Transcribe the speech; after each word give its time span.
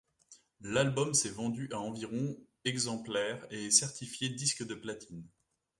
L'album 0.61 1.13
s'est 1.13 1.29
vendu 1.29 1.69
à 1.71 1.79
environ 1.79 2.35
exemplaires 2.65 3.45
et 3.51 3.65
est 3.65 3.69
certifié 3.69 4.29
disque 4.29 4.65
de 4.65 4.73
platine. 4.73 5.23